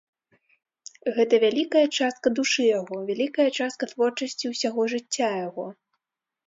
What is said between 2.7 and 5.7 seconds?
яго, вялікая частка творчасці ўсяго жыцця яго.